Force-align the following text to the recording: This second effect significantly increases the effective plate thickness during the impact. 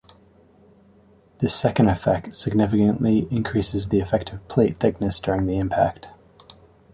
This 1.37 1.53
second 1.53 1.87
effect 1.89 2.33
significantly 2.33 3.27
increases 3.29 3.89
the 3.89 3.99
effective 3.99 4.47
plate 4.47 4.79
thickness 4.79 5.19
during 5.19 5.45
the 5.45 5.59
impact. 5.59 6.07